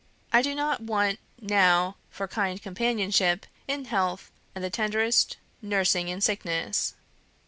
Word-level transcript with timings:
I 0.33 0.41
do 0.41 0.55
not 0.55 0.81
want 0.81 1.19
now 1.39 1.95
for 2.09 2.27
kind 2.27 2.59
companionship 2.59 3.45
in 3.67 3.85
health 3.85 4.31
and 4.55 4.63
the 4.63 4.71
tenderest 4.71 5.37
nursing 5.61 6.07
in 6.07 6.21
sickness. 6.21 6.95